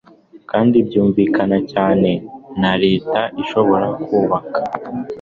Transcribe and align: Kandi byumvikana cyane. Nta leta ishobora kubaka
Kandi 0.51 0.77
byumvikana 0.87 1.57
cyane. 1.71 2.11
Nta 2.59 2.73
leta 2.83 3.19
ishobora 3.41 3.87
kubaka 4.03 4.59